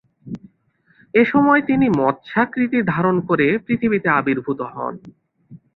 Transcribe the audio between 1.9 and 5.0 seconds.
মৎস্যাকৃতি ধারণ করে পৃথিবীতে আবির্ভূত হন।